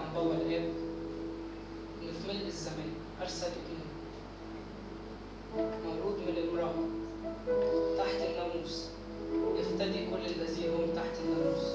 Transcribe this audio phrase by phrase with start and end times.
[0.00, 0.72] عن بابا الاب
[2.00, 2.92] في ملء الزمان.
[3.22, 3.90] أرسل إليه.
[5.86, 6.74] مولود من امرأة
[7.98, 8.88] تحت الناموس.
[9.58, 11.66] يفتدي كل الذي هم تحت الناموس.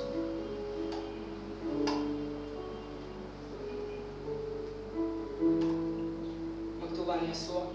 [6.83, 7.65] مكتوب عن يسوع.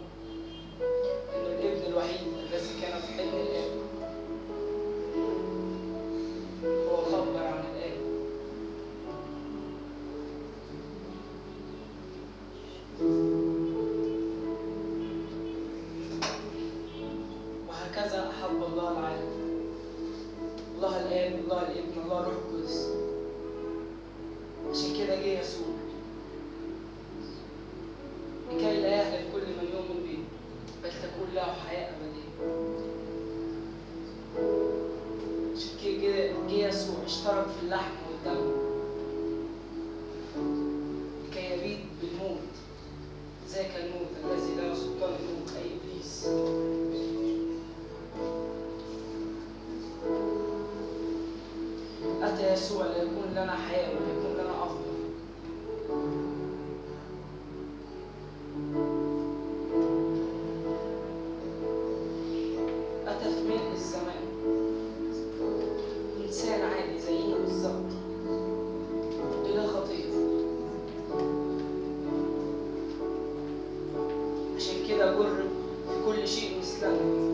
[76.27, 77.30] she was slow.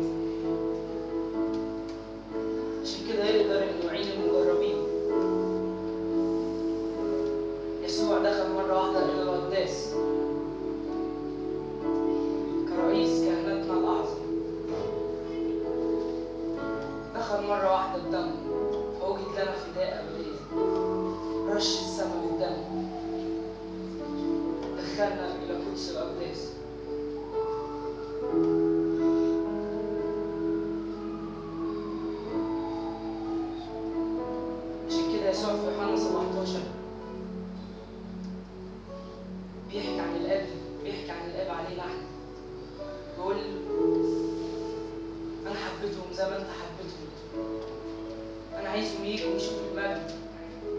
[49.17, 50.11] خليك ويشوف المجد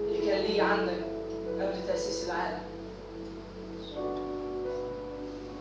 [0.08, 1.00] اللي كان ليه عندك
[1.60, 2.62] قبل تأسيس العالم.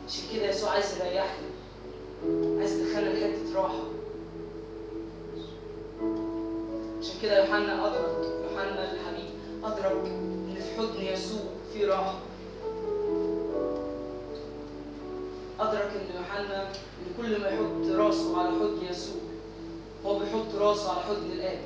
[0.08, 1.38] عشان كده يسوع عايز يريحك
[2.58, 3.84] عايز يدخلك حتة راحة.
[7.00, 9.30] عشان كده يوحنا أدرك يوحنا الحبيب
[9.64, 11.40] أدرك إن في حضن يسوع
[11.72, 12.18] في راحة.
[15.60, 19.16] أدرك إن يوحنا إن كل ما يحط راسه على حضن يسوع
[20.06, 21.58] هو بيحط راسه على حضن الآب.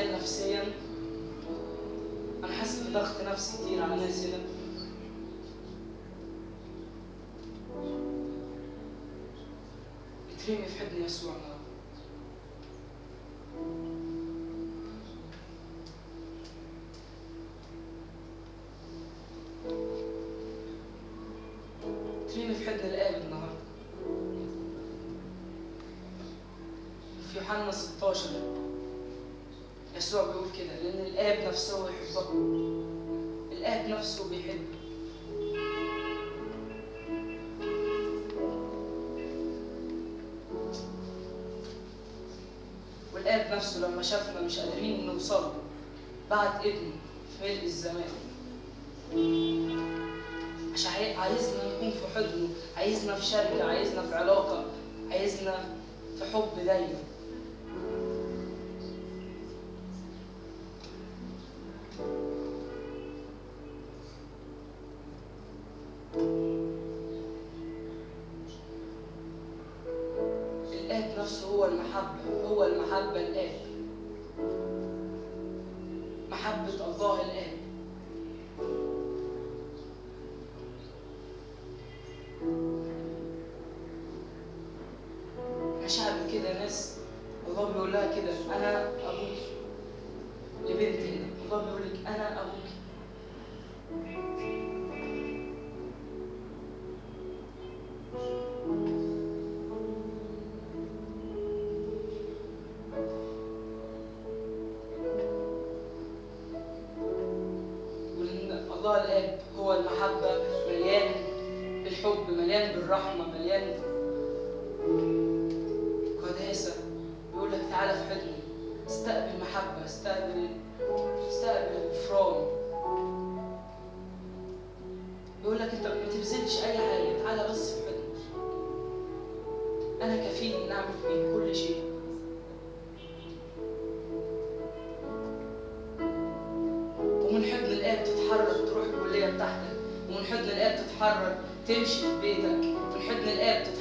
[0.00, 0.62] عليا نفسيا.
[2.44, 4.38] أنا حاسس بضغط نفسي كتير على الناس هنا.
[10.34, 11.32] اترمي في حضن يسوع
[43.20, 45.52] والآب نفسه لما شافنا مش قادرين نوصل له.
[46.30, 46.92] بعت ابنه
[47.38, 48.04] في ملء الزمان.
[50.74, 54.64] عشان عايزنا نكون في حضنه عايزنا في شركه عايزنا في علاقة
[55.10, 55.64] عايزنا
[56.18, 56.98] في حب دايما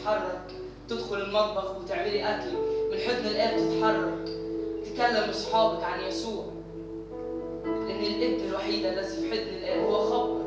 [0.10, 0.42] تتحرك
[0.90, 2.52] تدخل المطبخ وتعملي أكل
[2.92, 4.30] من حضن الاب تتحرك.
[4.86, 6.46] تكلم أصحابك عن يسوع
[7.66, 10.39] لأن الابن الوحيد الذي في حضن الاب هو خبر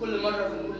[0.00, 0.76] كل مرة بنقول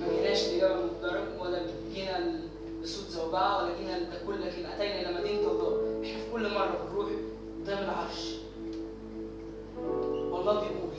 [0.00, 1.62] ما جيناش لجبل مضطرب ولا
[1.94, 2.40] جينا
[2.82, 7.08] لصوت زوبعة ولا جينا لتكل لكن أتينا إلى مدينة الله إحنا في كل مرة بنروح
[7.62, 8.34] قدام العرش.
[10.30, 10.92] والله بيقول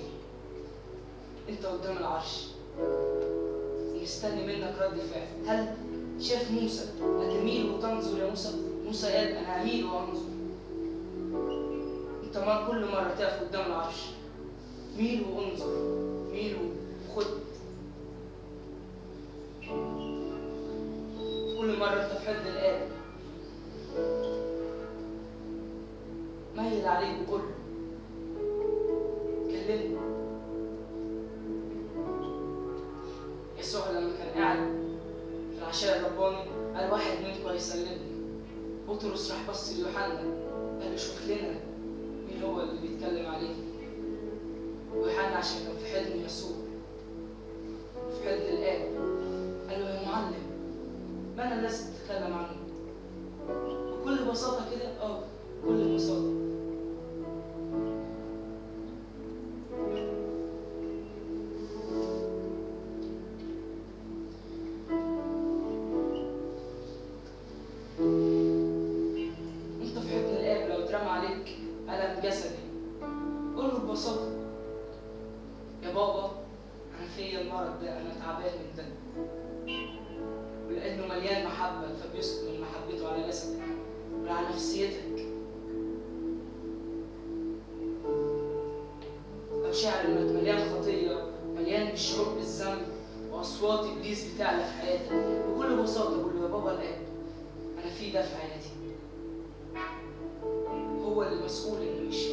[1.50, 2.48] أنت قدام العرش.
[3.96, 5.76] ومستني منك رد فعل هل
[6.22, 8.52] شاف موسى؟ هتميل وتنظر يا موسى؟
[8.86, 10.26] موسى قال أنا هميل وأنظر.
[12.24, 13.96] أنت ما كل مرة تقف قدام العرش.
[14.98, 15.68] ميل وأنظر.
[16.32, 16.58] ميل
[17.10, 17.26] وخد
[22.28, 22.88] حضن الآب
[26.56, 27.42] ميل عليه وقول
[29.48, 29.98] كلمني.
[33.60, 34.58] يسوع لما كان قاعد
[35.54, 38.14] في العشاء الرباني قال واحد منكم هيسلمني.
[38.88, 40.20] بطرس راح بص ليوحنا
[40.82, 41.60] قال له شوف لنا
[42.28, 43.56] مين هو اللي بيتكلم عليه.
[44.96, 46.58] ويوحنا عشان كان في حضن يسوع
[48.12, 48.93] في حضن الآب
[51.44, 52.56] ما أنا الذي تتكلم عنه.
[54.02, 54.73] بكل بساطة
[89.74, 91.26] لو شاعر إنك مليان خطية
[91.56, 92.82] مليان بالشعور بالذنب
[93.32, 95.12] وأصوات إبليس بتعلى في حياتك.
[95.50, 96.98] بكل بساطة قول له يا بابا الآب
[97.84, 98.70] أنا في ده في حياتي.
[101.06, 102.33] هو اللي مسؤول إنه يشفيك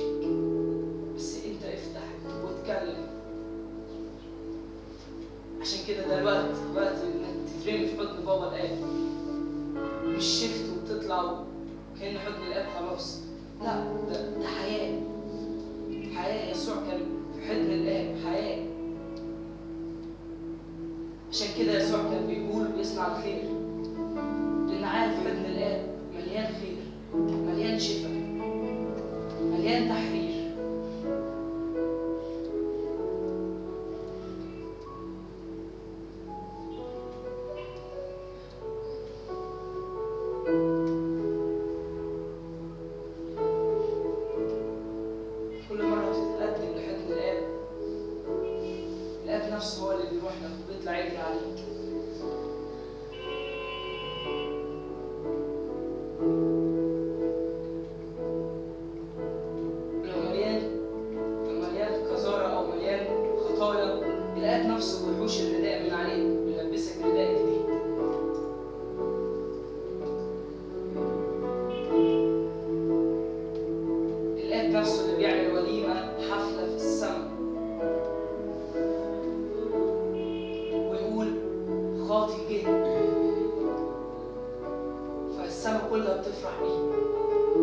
[85.61, 86.79] السماء كلها بتفرح بيه.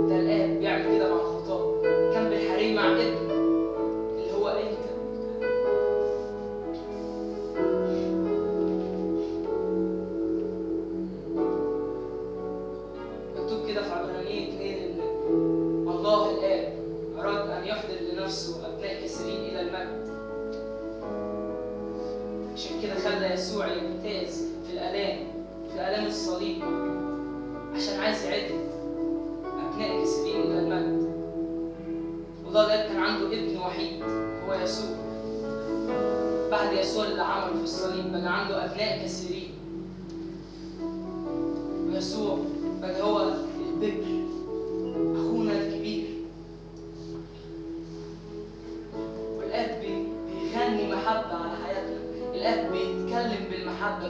[0.09, 1.76] ده الآب بيعمل كده مع الخطاة.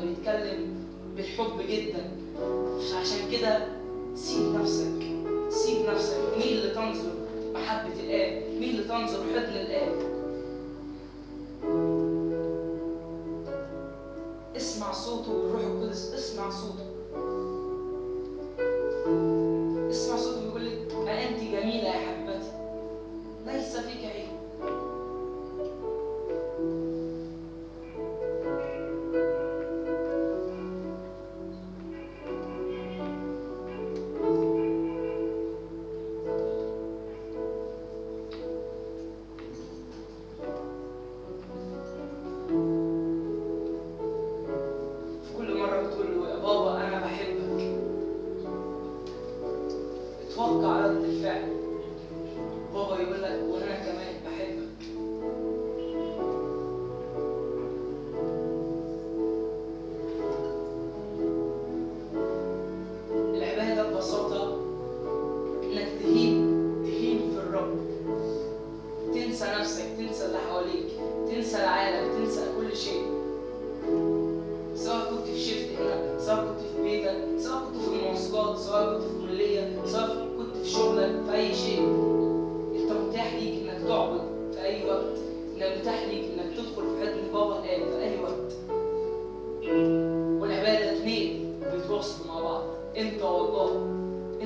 [0.06, 0.76] بيتكلم
[1.16, 2.12] بالحب جدا.
[3.02, 3.68] عشان كده
[4.16, 5.02] سيب نفسك
[5.50, 6.18] سيب نفسك.
[6.38, 7.12] مين اللي تنظر
[7.54, 10.18] محبة الآب؟ مين اللي تنظر حضن الآب؟
[14.58, 16.97] اسمع صوته والروح القدس اسمع صوته.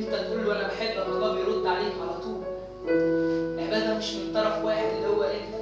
[0.02, 2.42] انت تقول له أنا بحبك الله بيرد عليك على طول.
[2.90, 5.56] العباده مش من طرف واحد اللي هو انت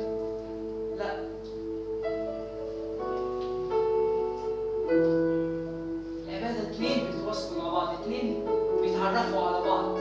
[1.00, 1.30] لا.
[6.28, 8.46] العباده اتنين بيتواصلوا مع بعض اتنين
[8.82, 9.98] بيتعرفوا على بعض.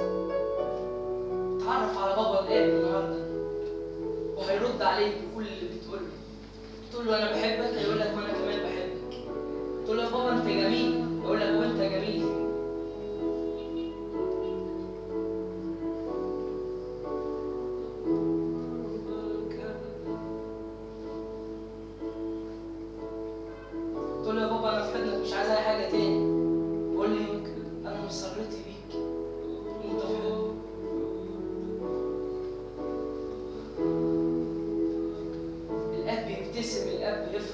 [1.60, 3.18] اتعرف على بابا الآب النهارده
[4.36, 6.02] وهيرد عليك بكل اللي بتقوله.
[6.92, 7.74] تقول له أنا بحبك.
[7.78, 9.24] هيقول لك وأنا كمان بحبك.
[9.84, 10.97] تقول له يا بابا أنت جميل.
[37.18, 37.50] that this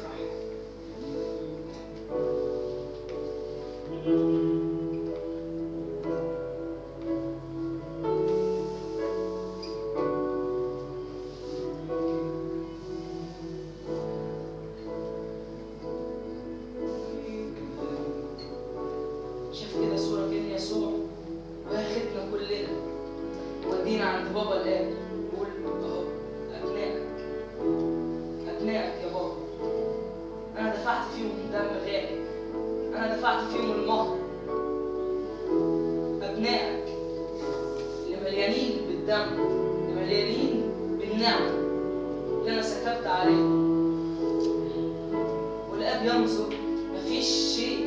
[47.14, 47.78] فيش شيء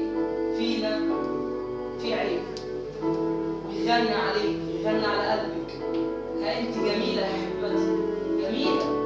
[0.57, 0.99] فينا
[2.01, 2.41] في عيب
[3.67, 5.71] ويغنى عليك يغنى على قلبك.
[6.41, 7.97] ها انت جميلة يا حبيبتي.
[8.41, 8.96] جميلة.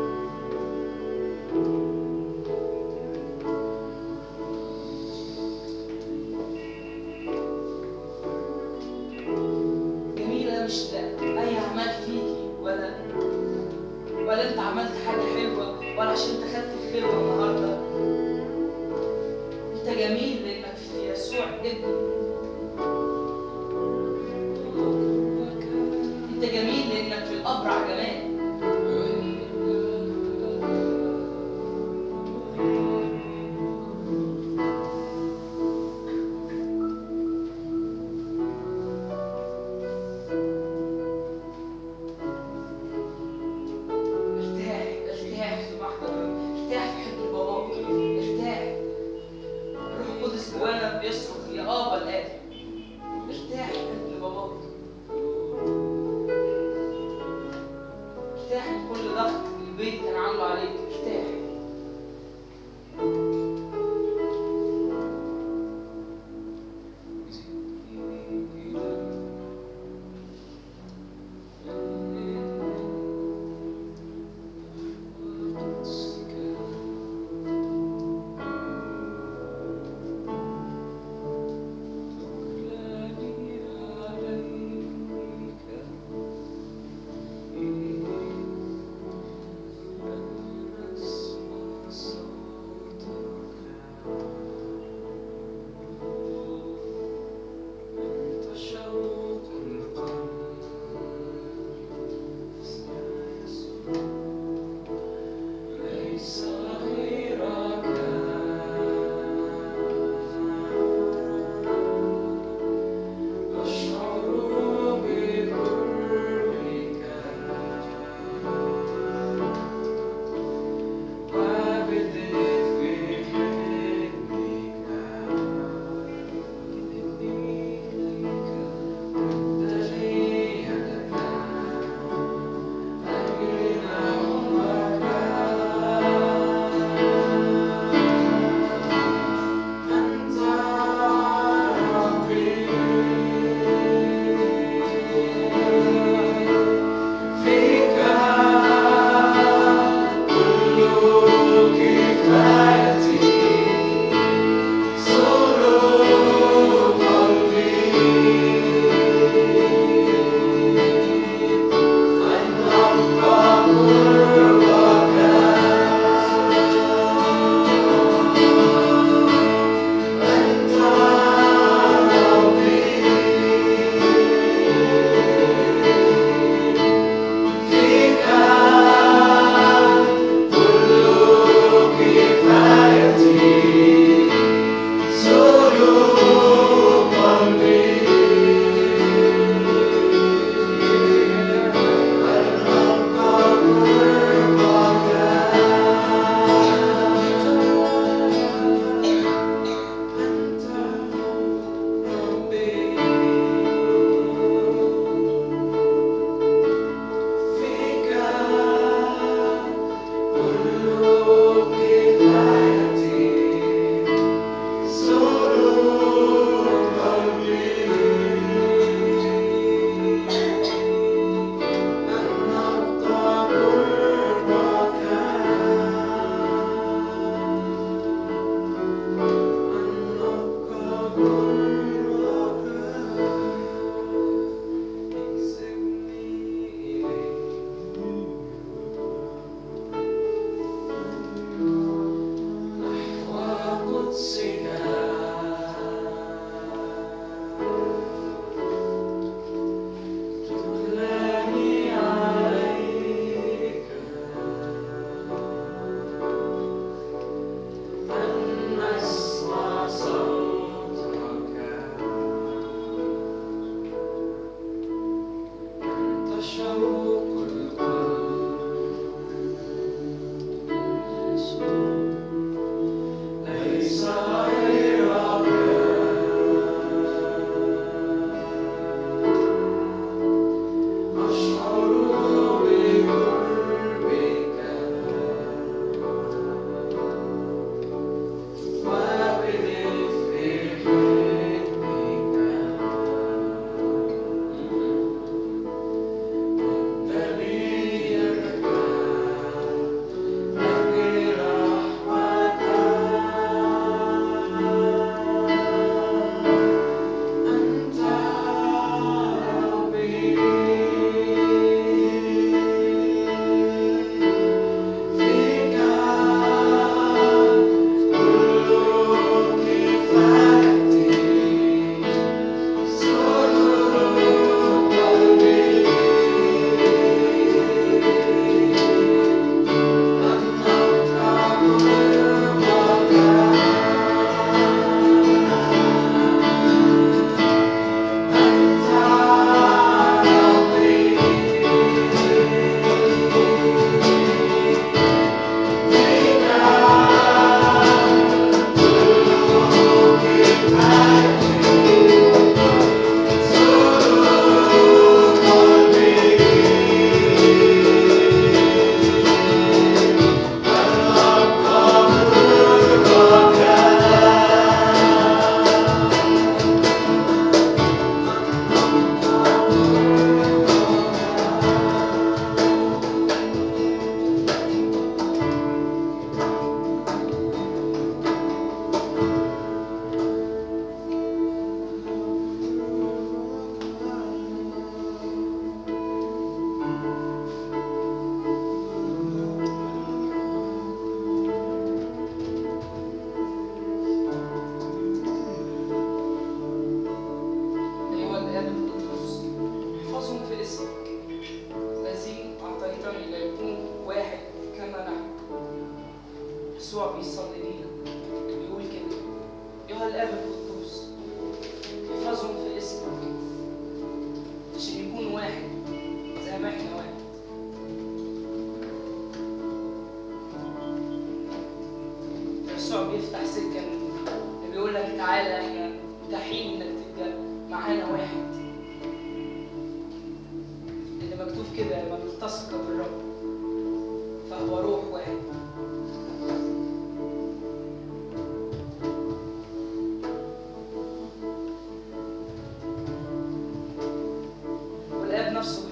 [445.61, 445.90] والاب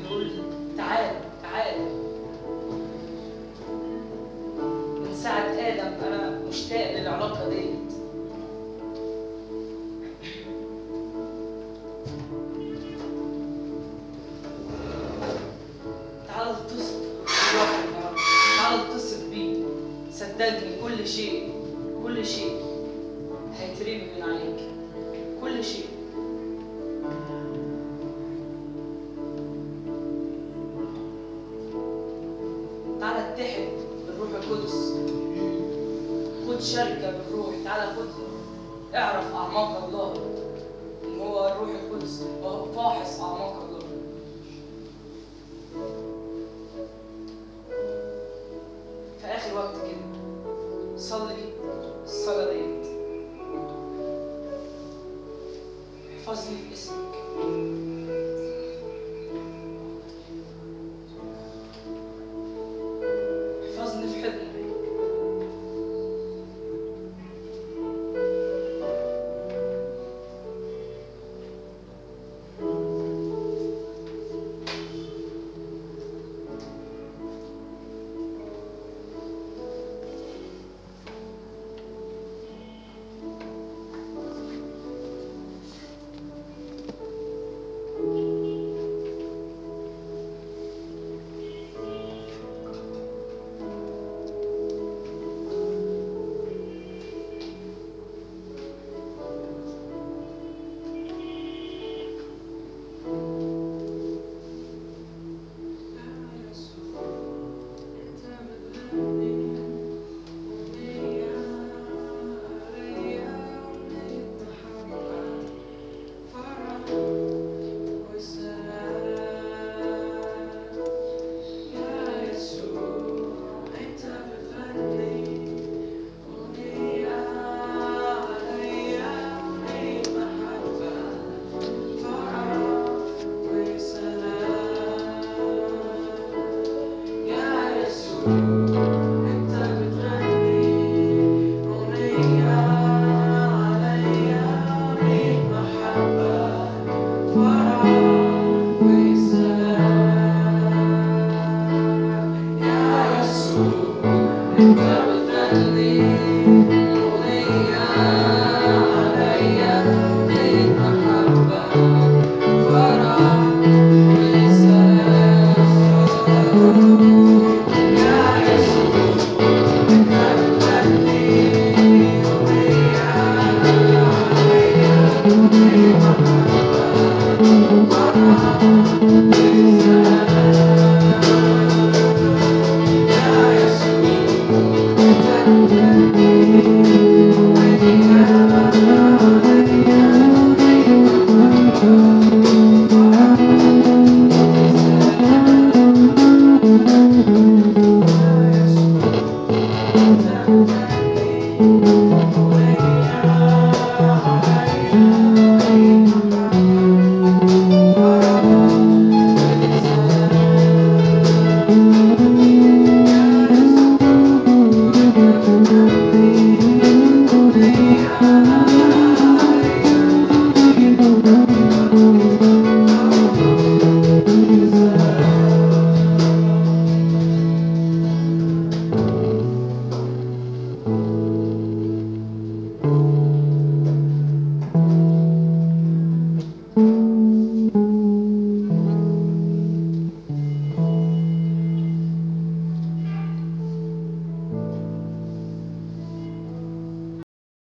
[51.10, 51.54] solely
[52.06, 52.92] solidarity.
[56.24, 56.92] Firstly, is